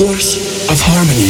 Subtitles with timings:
[0.00, 1.29] source of harmony.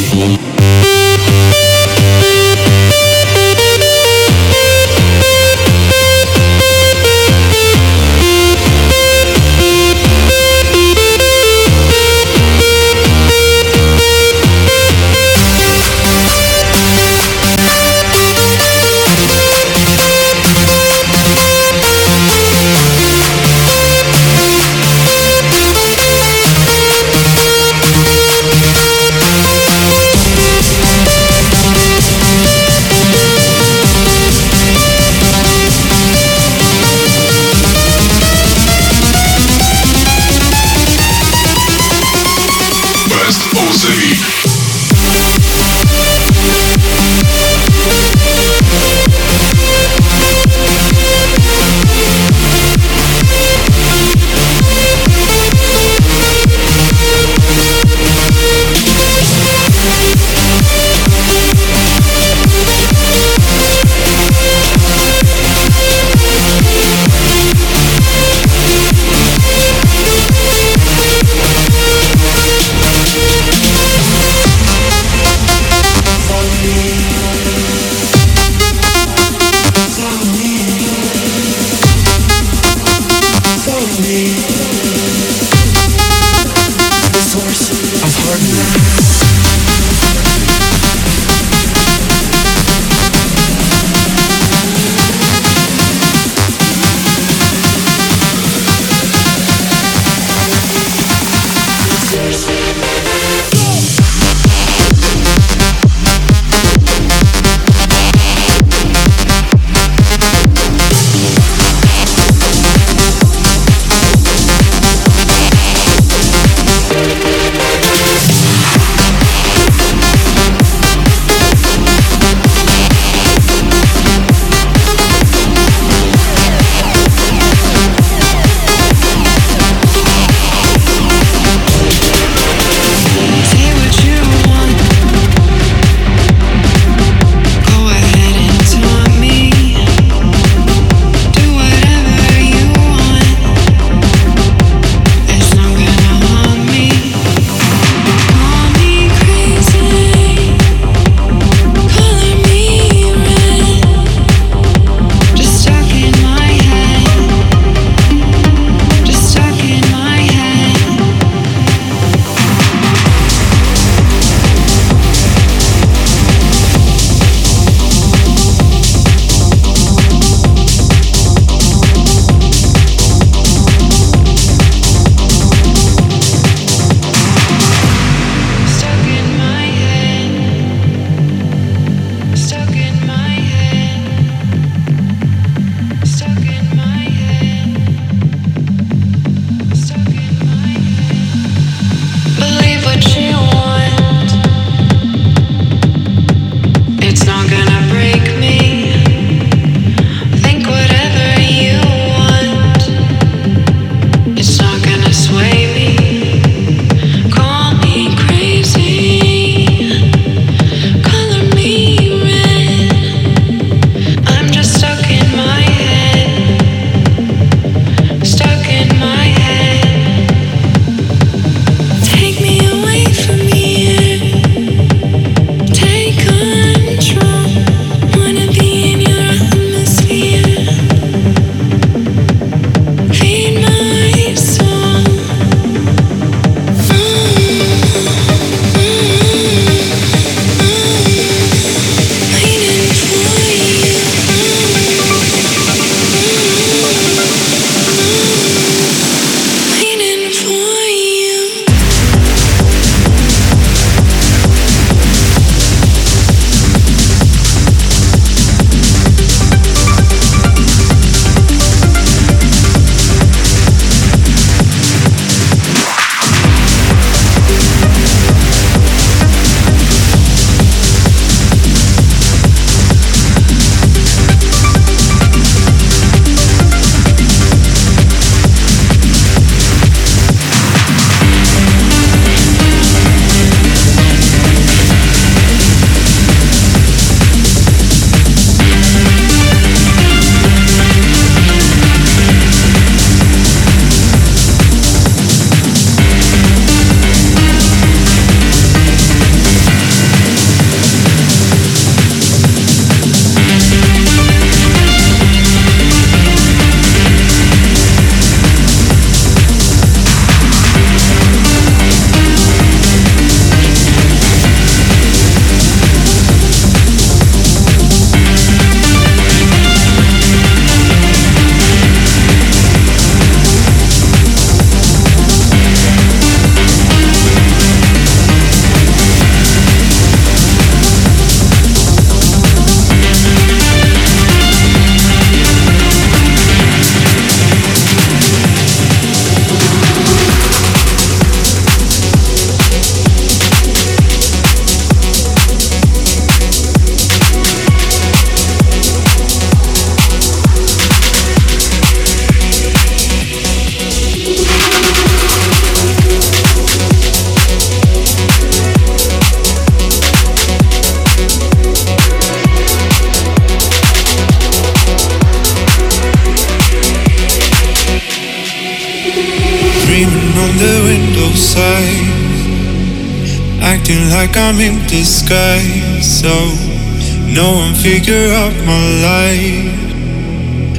[377.81, 379.73] Figure out my life.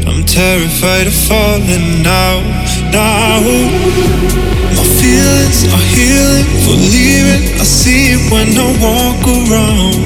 [0.07, 2.47] I'm terrified of falling out
[2.95, 3.43] now.
[4.79, 7.59] My feelings are healing for leaving.
[7.59, 9.99] I see it when I walk around.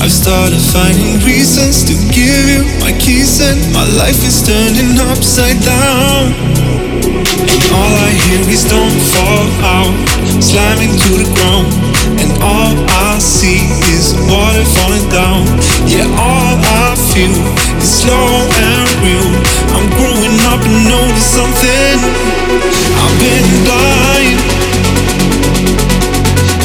[0.00, 5.60] I've started finding reasons to give you my keys, and my life is turning upside
[5.60, 6.32] down.
[7.44, 9.92] And all I hear is don't fall out,
[10.40, 11.87] slamming to the ground.
[12.16, 12.74] And all
[13.12, 15.44] I see is water falling down.
[15.84, 17.34] Yeah, all I feel
[17.82, 19.32] is slow and real.
[19.76, 21.98] I'm growing up and notice something.
[23.00, 24.38] I've been blind.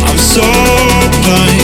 [0.07, 0.45] I'm so
[1.25, 1.62] blind.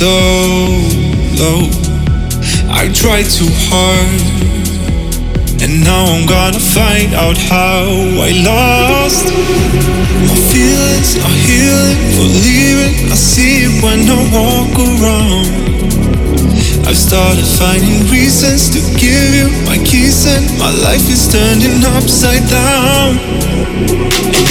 [0.00, 0.16] So
[1.36, 1.68] low.
[2.72, 4.16] I tried too hard,
[5.60, 7.84] and now I'm gonna find out how
[8.16, 9.28] I lost.
[10.24, 13.12] My feelings are healing for leaving.
[13.12, 15.52] I see it when I walk around.
[16.88, 22.48] I've started finding reasons to give you my keys, and my life is turning upside
[22.48, 24.09] down.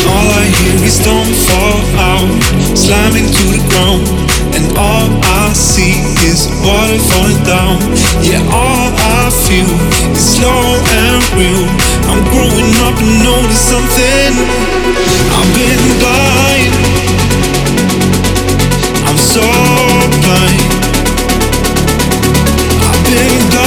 [0.09, 2.29] All I hear is don't fall out,
[2.77, 4.05] slamming to the ground.
[4.53, 7.77] And all I see is water falling down.
[8.21, 9.69] Yeah, all I feel
[10.13, 11.65] is slow and real.
[12.09, 14.33] I'm growing up and notice something.
[15.37, 16.73] I've been blind.
[19.07, 19.45] I'm so
[20.21, 20.61] blind.
[22.85, 23.58] I've been blind.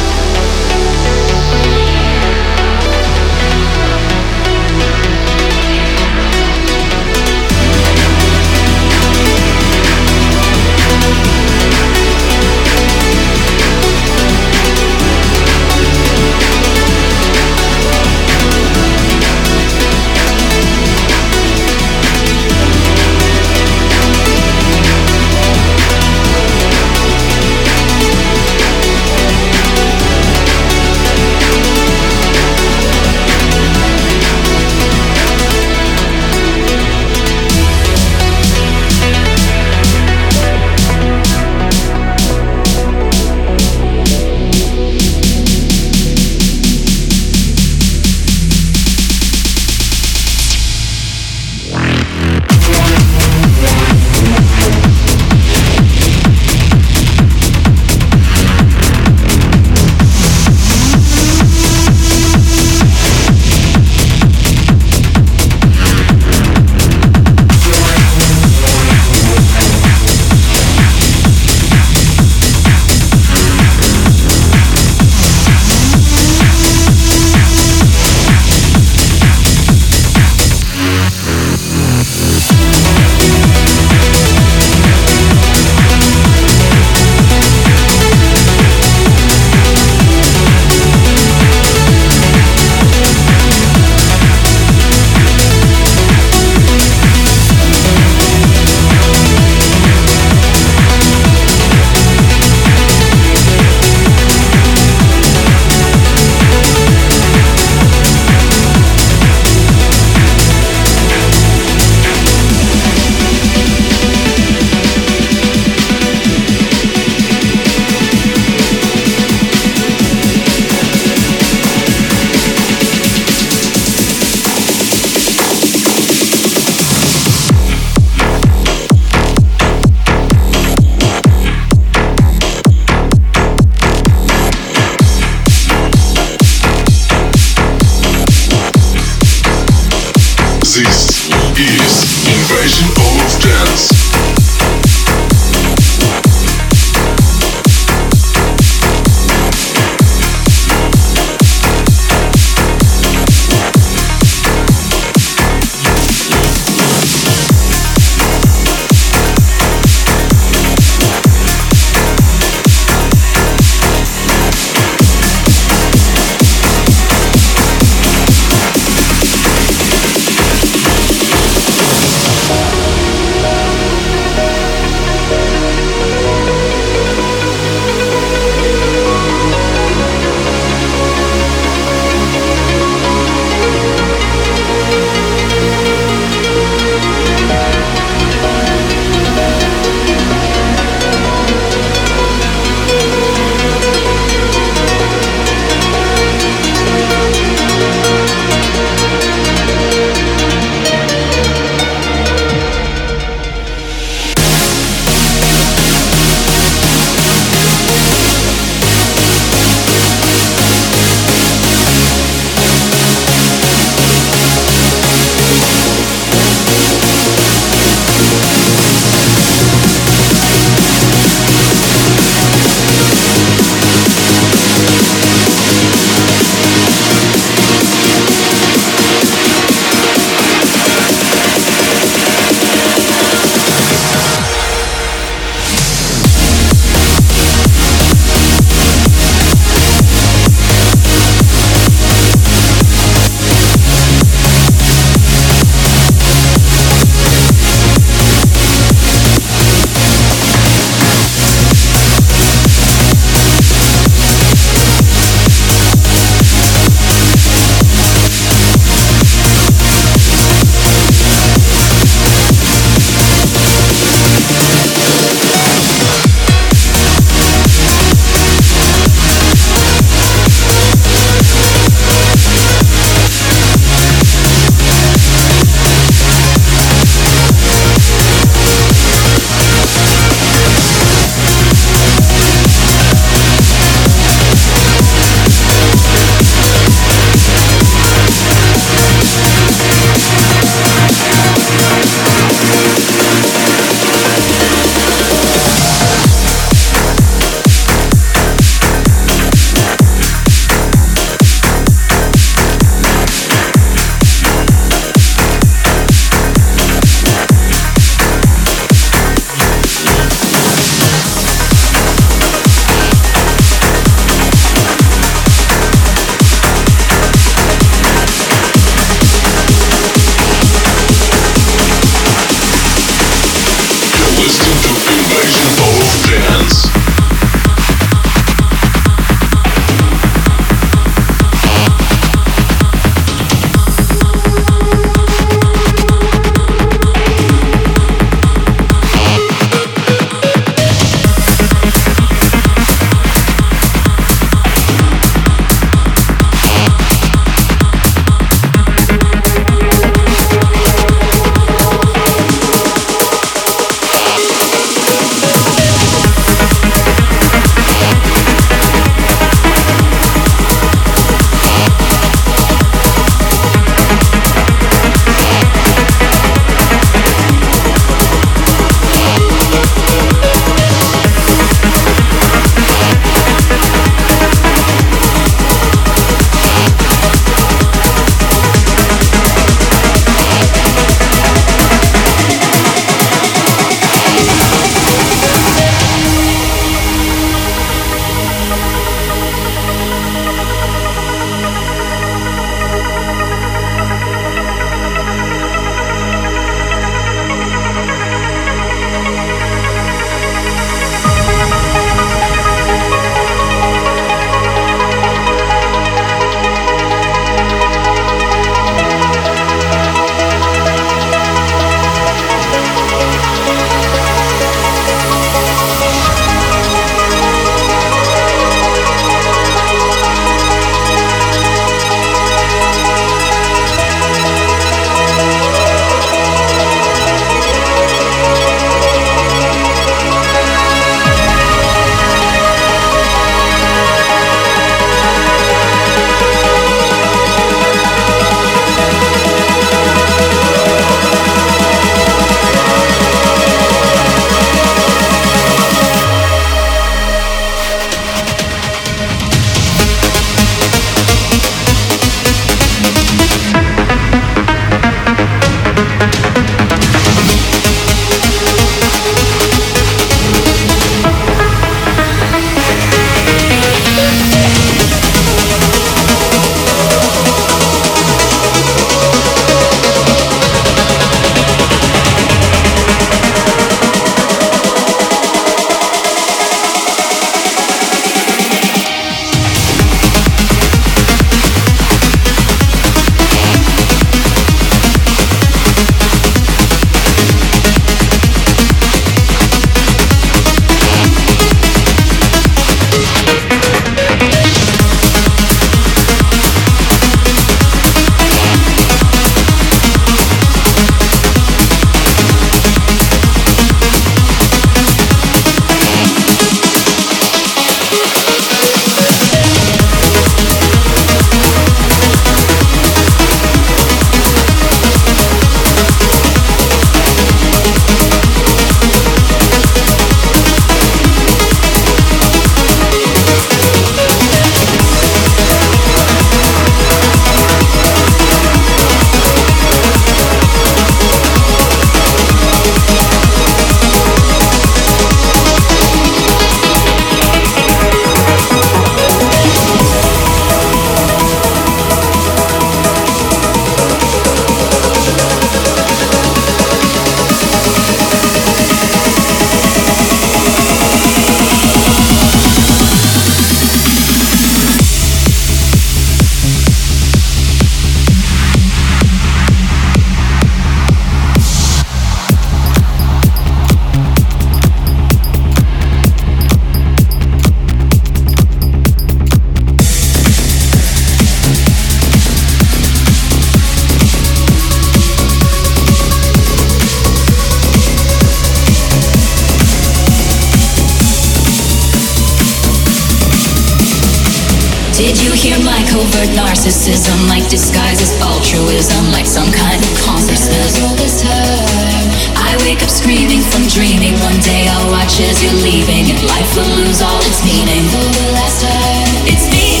[595.92, 598.00] Leaving, and life will lose all its meaning.
[598.08, 600.00] For the last time, it's me.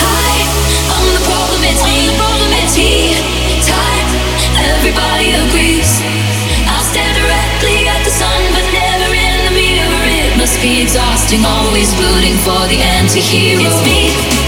[0.00, 0.32] Hi,
[0.88, 1.60] I'm the problem.
[1.68, 2.08] It's me.
[2.16, 2.50] Problem.
[2.64, 3.12] It's he.
[3.60, 4.08] Time.
[4.56, 6.00] Everybody agrees.
[6.64, 10.04] I'll stare directly at the sun, but never in the mirror.
[10.16, 13.68] It must be exhausting, always rooting for the anti-hero.
[13.68, 14.47] It's me.